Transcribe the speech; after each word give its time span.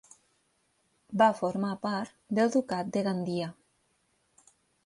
Va 1.23 1.27
formar 1.41 1.75
part 1.85 2.17
del 2.39 2.51
ducat 2.57 2.93
de 2.97 3.07
Gandia. 3.11 3.55